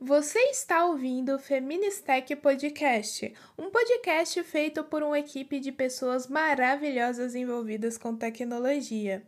[0.00, 7.34] Você está ouvindo o Feministech Podcast, um podcast feito por uma equipe de pessoas maravilhosas
[7.34, 9.27] envolvidas com tecnologia.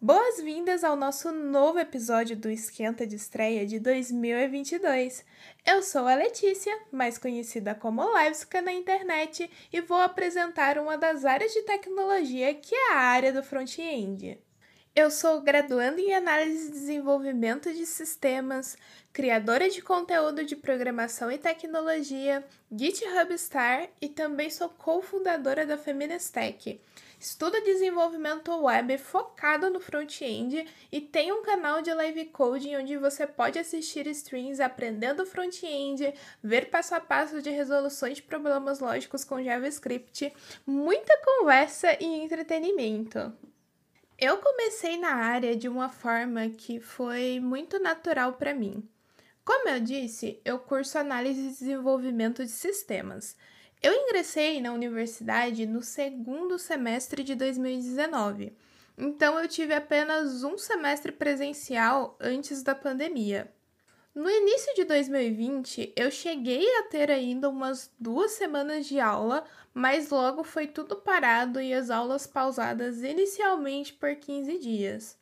[0.00, 5.24] Boas-vindas ao nosso novo episódio do Esquenta de Estreia de 2022.
[5.66, 11.24] Eu sou a Letícia, mais conhecida como Livesca na internet, e vou apresentar uma das
[11.24, 14.38] áreas de tecnologia que é a área do front-end.
[14.94, 18.78] Eu sou graduanda em análise e desenvolvimento de sistemas,
[19.12, 26.80] criadora de conteúdo de programação e tecnologia, GitHub Star e também sou cofundadora da Feministech.
[27.20, 33.26] Estudo desenvolvimento web focado no front-end e tem um canal de live coding onde você
[33.26, 39.42] pode assistir streams aprendendo front-end, ver passo a passo de resoluções de problemas lógicos com
[39.42, 40.32] JavaScript,
[40.64, 43.32] muita conversa e entretenimento.
[44.16, 48.88] Eu comecei na área de uma forma que foi muito natural para mim.
[49.44, 53.36] Como eu disse, eu curso análise e desenvolvimento de sistemas.
[53.80, 58.52] Eu ingressei na universidade no segundo semestre de 2019,
[58.96, 63.52] então eu tive apenas um semestre presencial antes da pandemia.
[64.12, 70.10] No início de 2020, eu cheguei a ter ainda umas duas semanas de aula, mas
[70.10, 75.16] logo foi tudo parado e as aulas pausadas inicialmente por 15 dias.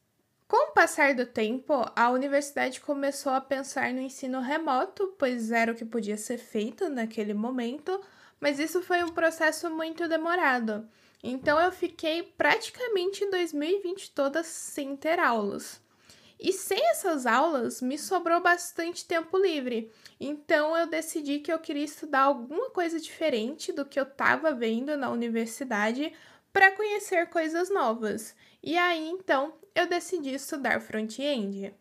[0.48, 5.72] Com o passar do tempo, a universidade começou a pensar no ensino remoto, pois era
[5.72, 8.00] o que podia ser feito naquele momento,
[8.41, 10.89] mas isso foi um processo muito demorado.
[11.23, 15.81] Então eu fiquei praticamente 2020 toda sem ter aulas.
[16.39, 19.91] E sem essas aulas, me sobrou bastante tempo livre.
[20.20, 24.97] Então eu decidi que eu queria estudar alguma coisa diferente do que eu estava vendo
[24.97, 26.12] na universidade
[26.53, 28.37] para conhecer coisas novas.
[28.62, 31.75] E aí então eu decidi estudar front-end.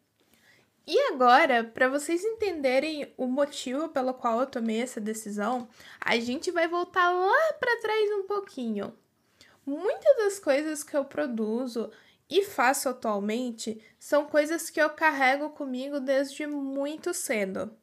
[0.88, 5.68] E agora, para vocês entenderem o motivo pelo qual eu tomei essa decisão,
[6.00, 8.94] a gente vai voltar lá para trás um pouquinho.
[9.66, 11.92] Muitas das coisas que eu produzo
[12.30, 17.76] e faço atualmente são coisas que eu carrego comigo desde muito cedo.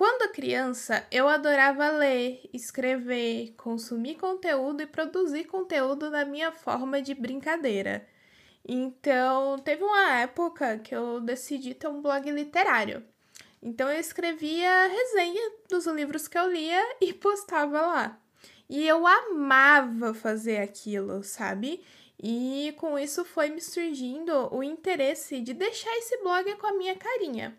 [0.00, 7.12] Quando criança, eu adorava ler, escrever, consumir conteúdo e produzir conteúdo na minha forma de
[7.12, 8.06] brincadeira.
[8.66, 13.02] Então, teve uma época que eu decidi ter um blog literário.
[13.62, 18.20] Então, eu escrevia resenha dos livros que eu lia e postava lá.
[18.68, 21.84] E eu amava fazer aquilo, sabe?
[22.22, 26.94] E com isso foi me surgindo o interesse de deixar esse blog com a minha
[26.94, 27.58] carinha.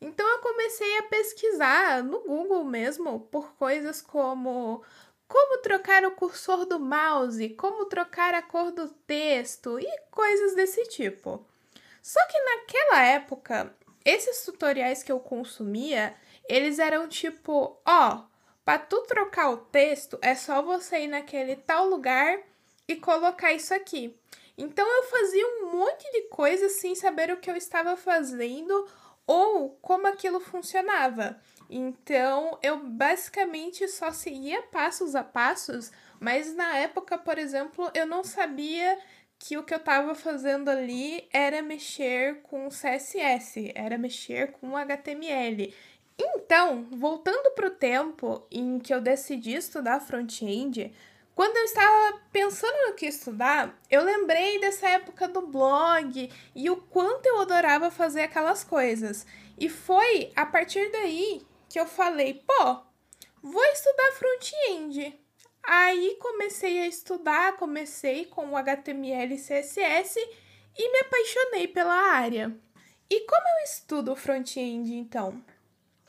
[0.00, 4.82] Então eu comecei a pesquisar no Google mesmo por coisas como
[5.26, 10.84] como trocar o cursor do mouse, como trocar a cor do texto e coisas desse
[10.88, 11.44] tipo.
[12.02, 13.74] Só que naquela época,
[14.04, 16.14] esses tutoriais que eu consumia,
[16.48, 18.24] eles eram tipo, ó,
[18.64, 22.38] para tu trocar o texto é só você ir naquele tal lugar
[22.86, 24.18] e colocar isso aqui.
[24.56, 28.86] Então eu fazia um monte de coisas sem saber o que eu estava fazendo
[29.26, 31.40] ou como aquilo funcionava.
[31.68, 38.22] Então eu basicamente só seguia passos a passos, mas na época, por exemplo, eu não
[38.22, 38.98] sabia
[39.38, 45.74] que o que eu estava fazendo ali era mexer com CSS, era mexer com HTML.
[46.18, 50.94] Então, voltando para o tempo em que eu decidi estudar front-end,
[51.34, 56.76] quando eu estava pensando no que estudar, eu lembrei dessa época do blog e o
[56.76, 59.26] quanto eu adorava fazer aquelas coisas.
[59.58, 61.42] E foi a partir daí
[61.74, 62.76] que eu falei, pô,
[63.42, 65.20] vou estudar front-end.
[65.60, 70.20] Aí comecei a estudar, comecei com o HTML e CSS
[70.78, 72.56] e me apaixonei pela área.
[73.10, 75.44] E como eu estudo front-end então?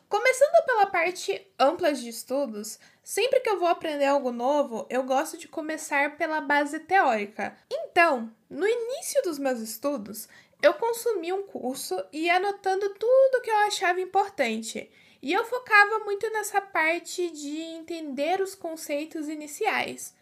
[0.07, 5.35] Começando pela parte ampla de estudos, sempre que eu vou aprender algo novo, eu gosto
[5.35, 7.57] de começar pela base teórica.
[7.71, 10.29] Então, no início dos meus estudos,
[10.61, 14.91] eu consumi um curso e ia anotando tudo que eu achava importante.
[15.21, 20.15] E eu focava muito nessa parte de entender os conceitos iniciais.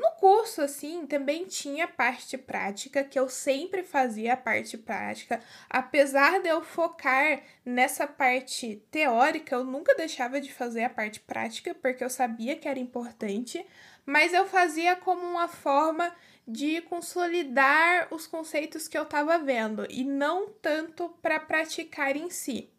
[0.00, 5.42] No curso, assim, também tinha parte prática, que eu sempre fazia a parte prática.
[5.68, 11.74] Apesar de eu focar nessa parte teórica, eu nunca deixava de fazer a parte prática,
[11.74, 13.62] porque eu sabia que era importante,
[14.06, 16.16] mas eu fazia como uma forma
[16.48, 22.70] de consolidar os conceitos que eu estava vendo e não tanto para praticar em si.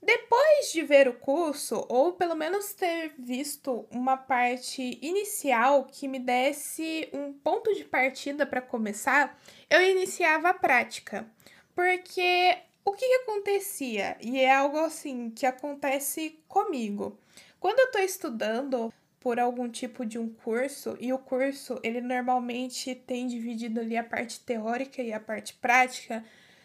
[0.00, 6.18] Depois de ver o curso, ou pelo menos ter visto uma parte inicial que me
[6.18, 11.26] desse um ponto de partida para começar, eu iniciava a prática.
[11.74, 14.16] Porque o que, que, acontecia?
[14.20, 17.18] E é algo assim que acontece comigo.
[17.60, 22.94] Quando eu estou estudando por algum tipo de um curso, e o curso ele normalmente
[22.94, 26.24] tem dividido ali a parte teórica e a parte prática,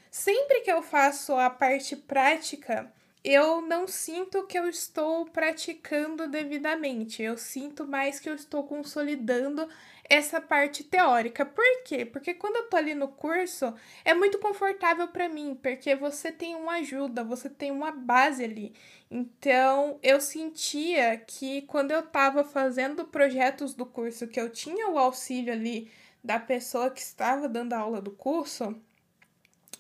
[0.10, 2.92] sempre que eu faço a parte prática,
[3.24, 7.24] eu não sinto que eu estou praticando devidamente.
[7.24, 9.68] Eu sinto mais que eu estou consolidando
[10.10, 11.46] essa parte teórica.
[11.46, 12.06] Por quê?
[12.06, 13.74] Porque quando eu tô ali no curso,
[14.04, 18.74] é muito confortável para mim, porque você tem uma ajuda, você tem uma base ali.
[19.10, 25.00] Então, eu sentia que quando eu tava fazendo projetos do curso, que eu tinha o
[25.00, 25.90] auxílio ali
[26.22, 28.76] da pessoa que estava dando a aula do curso,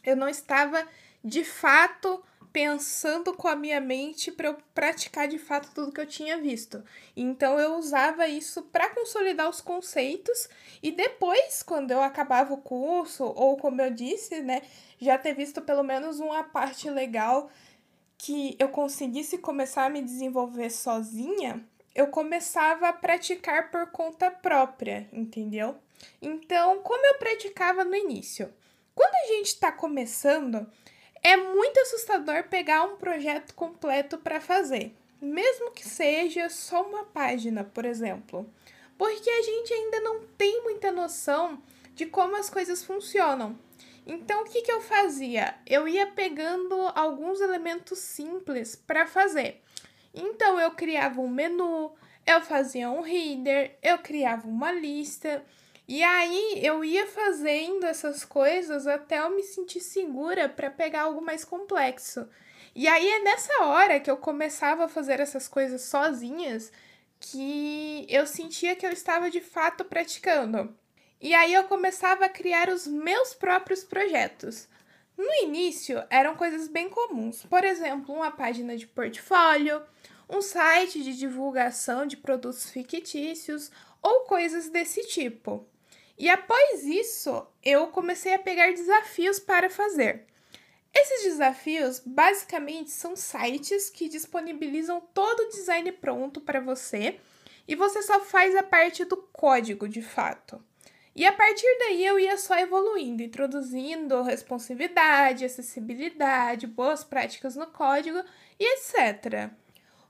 [0.05, 0.87] eu não estava
[1.23, 6.05] de fato pensando com a minha mente para eu praticar de fato tudo que eu
[6.05, 6.83] tinha visto.
[7.17, 10.47] Então eu usava isso para consolidar os conceitos
[10.81, 14.61] e depois, quando eu acabava o curso, ou como eu disse, né,
[14.99, 17.49] já ter visto pelo menos uma parte legal
[18.19, 25.09] que eu conseguisse começar a me desenvolver sozinha, eu começava a praticar por conta própria,
[25.11, 25.75] entendeu?
[26.21, 28.53] Então, como eu praticava no início?
[28.93, 30.67] Quando a gente está começando,
[31.23, 37.63] é muito assustador pegar um projeto completo para fazer, mesmo que seja só uma página,
[37.63, 38.45] por exemplo,
[38.97, 41.61] porque a gente ainda não tem muita noção
[41.95, 43.57] de como as coisas funcionam.
[44.05, 45.55] Então, o que, que eu fazia?
[45.65, 49.61] Eu ia pegando alguns elementos simples para fazer.
[50.13, 51.91] Então, eu criava um menu,
[52.25, 55.43] eu fazia um reader, eu criava uma lista
[55.87, 61.21] e aí eu ia fazendo essas coisas até eu me sentir segura para pegar algo
[61.21, 62.27] mais complexo.
[62.73, 66.71] E aí é nessa hora que eu começava a fazer essas coisas sozinhas
[67.19, 70.75] que eu sentia que eu estava de fato praticando.
[71.21, 74.67] E aí eu começava a criar os meus próprios projetos.
[75.17, 79.81] No início eram coisas bem comuns, por exemplo, uma página de portfólio,
[80.29, 83.69] um site de divulgação de produtos fictícios
[84.01, 85.67] ou coisas desse tipo.
[86.17, 90.25] E após isso, eu comecei a pegar desafios para fazer.
[90.93, 97.19] Esses desafios basicamente são sites que disponibilizam todo o design pronto para você
[97.67, 100.63] e você só faz a parte do código de fato.
[101.15, 108.23] E a partir daí eu ia só evoluindo, introduzindo responsividade, acessibilidade, boas práticas no código
[108.59, 109.51] e etc.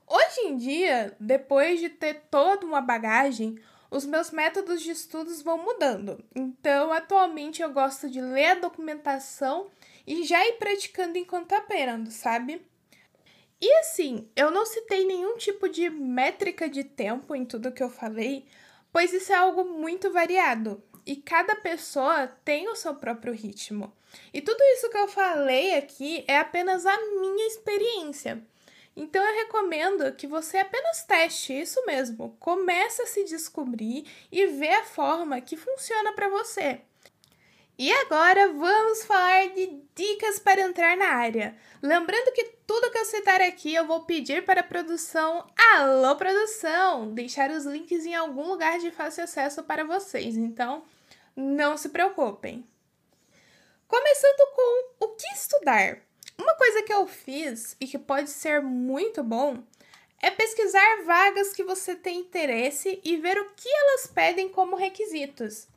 [0.06, 3.58] Hoje em dia, depois de ter toda uma bagagem,
[3.90, 6.22] os meus métodos de estudos vão mudando.
[6.34, 9.70] Então, atualmente eu gosto de ler a documentação
[10.06, 12.64] e já ir praticando enquanto aprendo, sabe?
[13.60, 17.88] E assim, eu não citei nenhum tipo de métrica de tempo em tudo que eu
[17.88, 18.46] falei,
[18.92, 23.92] pois isso é algo muito variado e cada pessoa tem o seu próprio ritmo.
[24.32, 28.42] E tudo isso que eu falei aqui é apenas a minha experiência.
[28.96, 32.36] Então eu recomendo que você apenas teste isso mesmo.
[32.38, 36.80] Comece a se descobrir e ver a forma que funciona para você.
[37.76, 41.56] E agora vamos falar de dicas para entrar na área.
[41.82, 45.44] Lembrando que tudo que eu citar aqui eu vou pedir para a produção,
[45.74, 50.36] alô produção, deixar os links em algum lugar de fácil acesso para vocês.
[50.36, 50.84] Então,
[51.34, 52.64] não se preocupem.
[53.88, 56.03] Começando com o que estudar.
[56.38, 59.62] Uma coisa que eu fiz e que pode ser muito bom
[60.20, 65.68] é pesquisar vagas que você tem interesse e ver o que elas pedem como requisitos.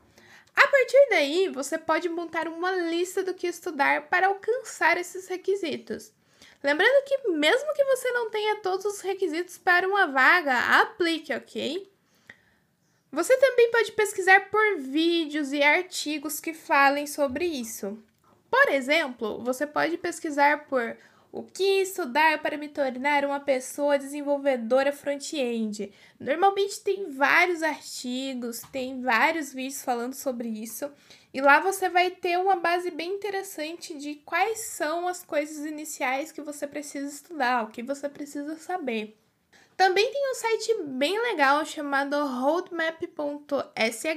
[0.55, 6.11] A partir daí, você pode montar uma lista do que estudar para alcançar esses requisitos.
[6.63, 11.91] Lembrando que, mesmo que você não tenha todos os requisitos para uma vaga, aplique, ok?
[13.11, 18.01] Você também pode pesquisar por vídeos e artigos que falem sobre isso.
[18.49, 20.97] Por exemplo, você pode pesquisar por
[21.31, 25.91] o que estudar para me tornar uma pessoa desenvolvedora front-end.
[26.19, 30.91] Normalmente tem vários artigos, tem vários vídeos falando sobre isso,
[31.33, 36.31] e lá você vai ter uma base bem interessante de quais são as coisas iniciais
[36.31, 39.15] que você precisa estudar, o que você precisa saber.
[39.75, 44.07] Também tem um site bem legal chamado roadmap.sh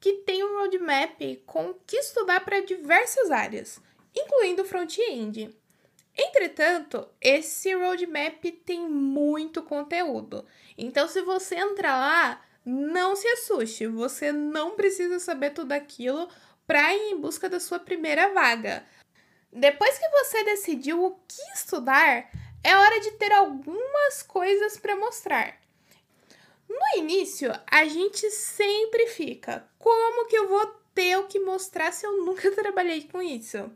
[0.00, 3.80] que tem um roadmap com o que estudar para diversas áreas,
[4.14, 5.56] incluindo front-end.
[6.16, 10.46] Entretanto, esse roadmap tem muito conteúdo.
[10.78, 16.28] Então, se você entrar lá, não se assuste, você não precisa saber tudo aquilo
[16.66, 18.84] para ir em busca da sua primeira vaga.
[19.52, 22.30] Depois que você decidiu o que estudar,
[22.64, 25.65] é hora de ter algumas coisas para mostrar.
[26.68, 32.06] No início, a gente sempre fica: como que eu vou ter o que mostrar se
[32.06, 33.70] eu nunca trabalhei com isso?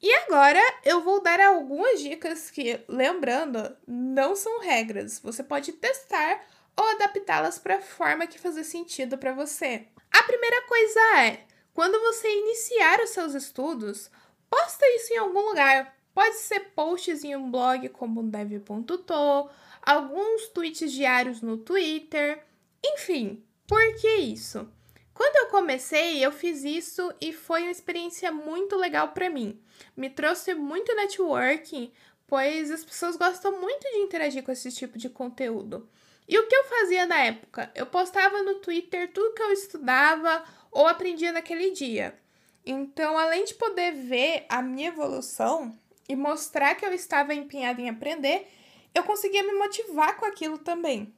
[0.00, 5.20] E agora eu vou dar algumas dicas que, lembrando, não são regras.
[5.20, 6.44] Você pode testar
[6.76, 9.86] ou adaptá-las para a forma que fazer sentido para você.
[10.10, 14.10] A primeira coisa é, quando você iniciar os seus estudos,
[14.50, 15.96] posta isso em algum lugar.
[16.12, 19.50] Pode ser posts em um blog como dev.to,
[19.82, 22.42] alguns tweets diários no Twitter,
[22.84, 24.68] enfim, por que isso?
[25.12, 29.60] Quando eu comecei, eu fiz isso e foi uma experiência muito legal para mim.
[29.96, 31.92] Me trouxe muito networking,
[32.26, 35.88] pois as pessoas gostam muito de interagir com esse tipo de conteúdo.
[36.26, 37.70] E o que eu fazia na época?
[37.74, 42.18] Eu postava no Twitter tudo que eu estudava ou aprendia naquele dia.
[42.64, 45.76] Então, além de poder ver a minha evolução
[46.08, 48.48] e mostrar que eu estava empenhada em aprender,
[48.94, 51.14] eu conseguia me motivar com aquilo também.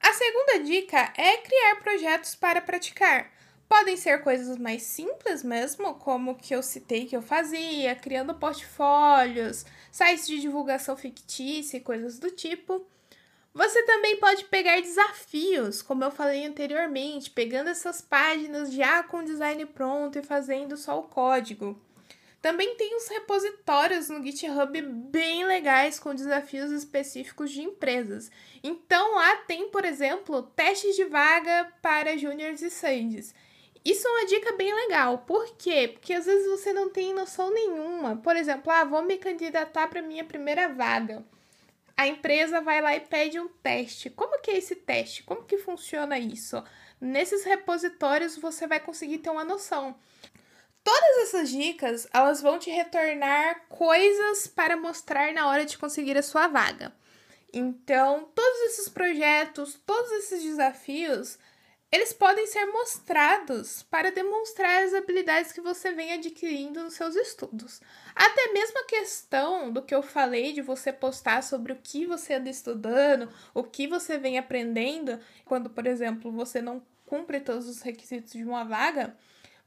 [0.00, 3.30] A segunda dica é criar projetos para praticar.
[3.68, 9.64] Podem ser coisas mais simples mesmo, como que eu citei que eu fazia, criando portfólios,
[9.90, 12.86] sites de divulgação fictícia e coisas do tipo.
[13.54, 19.24] Você também pode pegar desafios, como eu falei anteriormente, pegando essas páginas já com o
[19.24, 21.78] design pronto e fazendo só o código.
[22.42, 28.32] Também tem os repositórios no GitHub bem legais com desafios específicos de empresas.
[28.64, 33.32] Então lá tem, por exemplo, testes de vaga para júniores e sandes.
[33.84, 35.18] Isso é uma dica bem legal.
[35.18, 35.88] Por quê?
[35.92, 38.16] Porque às vezes você não tem noção nenhuma.
[38.16, 41.24] Por exemplo, ah, vou me candidatar para minha primeira vaga.
[41.96, 44.10] A empresa vai lá e pede um teste.
[44.10, 45.22] Como que é esse teste?
[45.22, 46.60] Como que funciona isso?
[47.00, 49.94] Nesses repositórios você vai conseguir ter uma noção.
[50.84, 56.22] Todas essas dicas, elas vão te retornar coisas para mostrar na hora de conseguir a
[56.22, 56.92] sua vaga.
[57.52, 61.38] Então, todos esses projetos, todos esses desafios,
[61.92, 67.82] eles podem ser mostrados para demonstrar as habilidades que você vem adquirindo nos seus estudos.
[68.14, 72.34] Até mesmo a questão do que eu falei de você postar sobre o que você
[72.34, 77.82] anda estudando, o que você vem aprendendo, quando, por exemplo, você não cumpre todos os
[77.82, 79.14] requisitos de uma vaga,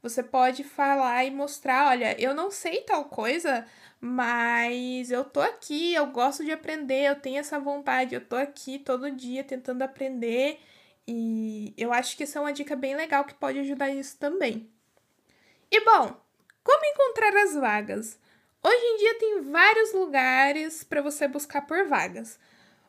[0.02, 3.66] você pode falar e mostrar, olha, eu não sei tal coisa,
[4.00, 8.78] mas eu tô aqui, eu gosto de aprender, eu tenho essa vontade, eu tô aqui
[8.78, 10.60] todo dia tentando aprender
[11.06, 14.70] e eu acho que essa é uma dica bem legal que pode ajudar isso também.
[15.70, 16.20] E bom,
[16.62, 18.18] como encontrar as vagas?
[18.62, 22.38] Hoje em dia tem vários lugares para você buscar por vagas.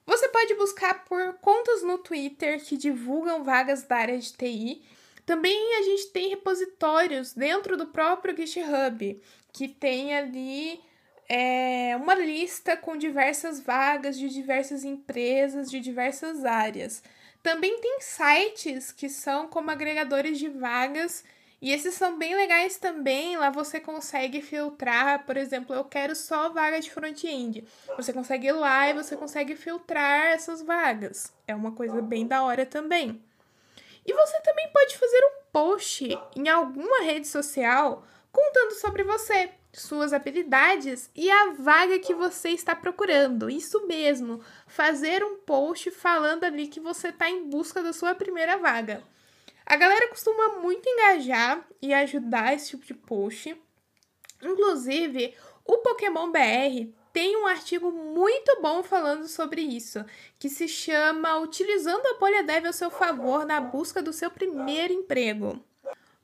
[0.05, 4.83] Você pode buscar por contas no Twitter que divulgam vagas da área de TI
[5.27, 10.79] também a gente tem repositórios dentro do próprio GitHub, que tem ali
[11.27, 17.03] é, uma lista com diversas vagas de diversas empresas, de diversas áreas.
[17.43, 21.25] Também tem sites que são como agregadores de vagas
[21.61, 23.35] e esses são bem legais também.
[23.35, 27.65] Lá você consegue filtrar, por exemplo, eu quero só vaga de front-end.
[27.97, 31.33] Você consegue ir lá e você consegue filtrar essas vagas.
[31.45, 33.21] É uma coisa bem da hora também.
[34.07, 40.13] E você também pode fazer um post em alguma rede social contando sobre você, suas
[40.13, 43.49] habilidades e a vaga que você está procurando.
[43.49, 48.57] Isso mesmo, fazer um post falando ali que você está em busca da sua primeira
[48.57, 49.03] vaga.
[49.65, 53.61] A galera costuma muito engajar e ajudar esse tipo de post.
[54.41, 55.35] Inclusive,
[55.65, 60.05] o Pokémon BR tem um artigo muito bom falando sobre isso,
[60.37, 64.93] que se chama Utilizando a Bolha Dev ao seu favor na busca do seu primeiro
[64.93, 65.59] emprego.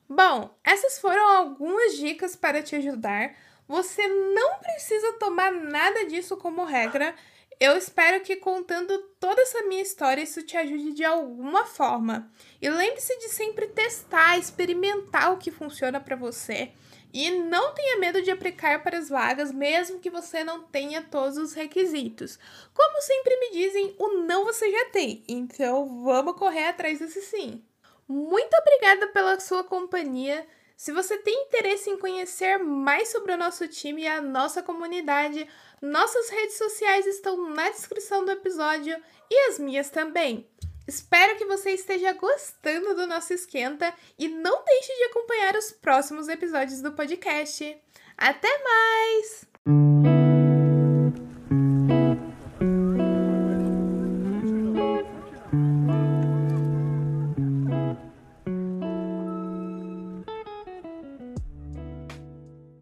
[0.08, 3.34] Bom, essas foram algumas dicas para te ajudar.
[3.66, 7.12] Você não precisa tomar nada disso como regra.
[7.58, 12.30] Eu espero que contando toda essa minha história isso te ajude de alguma forma.
[12.62, 16.70] E lembre-se de sempre testar, experimentar o que funciona para você.
[17.14, 21.38] E não tenha medo de aplicar para as vagas, mesmo que você não tenha todos
[21.38, 22.36] os requisitos.
[22.74, 27.62] Como sempre me dizem, o não você já tem, então vamos correr atrás desse sim.
[28.08, 30.44] Muito obrigada pela sua companhia.
[30.76, 35.48] Se você tem interesse em conhecer mais sobre o nosso time e a nossa comunidade,
[35.80, 40.48] nossas redes sociais estão na descrição do episódio e as minhas também.
[40.86, 46.28] Espero que você esteja gostando do nosso esquenta e não deixe de acompanhar os próximos
[46.28, 47.76] episódios do podcast.
[48.16, 50.13] Até mais!